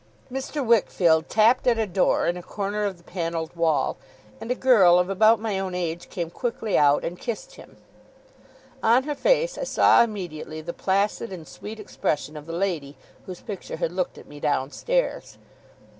[0.33, 0.65] Mr.
[0.65, 3.97] Wickfield tapped at a door in a corner of the panelled wall,
[4.39, 7.77] and a girl of about my own age came quickly out and kissed him.
[8.81, 13.41] On her face, I saw immediately the placid and sweet expression of the lady whose
[13.41, 15.37] picture had looked at me downstairs.